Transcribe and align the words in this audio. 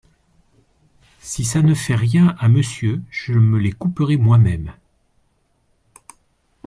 Si 1.19 1.45
ça 1.45 1.61
ne 1.61 1.75
fait 1.75 1.93
rien 1.93 2.29
à 2.39 2.47
Monsieur, 2.49 3.03
je 3.11 3.33
me 3.33 3.59
les 3.59 3.71
couperai 3.71 4.17
moi-même… 4.17 4.73